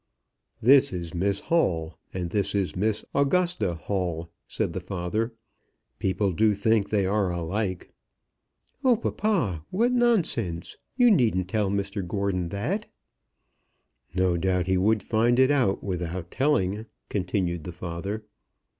"This 0.61 0.91
is 0.91 1.13
Miss 1.13 1.41
Hall, 1.41 1.93
and 2.11 2.31
this 2.31 2.55
is 2.55 2.75
Miss 2.75 3.05
Augusta 3.13 3.75
Hall," 3.75 4.31
said 4.47 4.73
the 4.73 4.79
father. 4.79 5.31
"People 5.99 6.31
do 6.31 6.55
think 6.55 6.85
that 6.89 6.97
they 6.97 7.05
are 7.05 7.29
alike." 7.29 7.91
"Oh, 8.83 8.97
papa, 8.97 9.63
what 9.69 9.91
nonsense! 9.91 10.75
You 10.97 11.11
needn't 11.11 11.49
tell 11.49 11.69
Mr 11.69 12.03
Gordon 12.07 12.49
that." 12.49 12.87
"No 14.15 14.37
doubt 14.37 14.65
he 14.65 14.75
would 14.75 15.03
find 15.03 15.37
it 15.37 15.51
out 15.51 15.83
without 15.83 16.31
telling," 16.31 16.87
continued 17.09 17.63
the 17.63 17.71
father. 17.71 18.23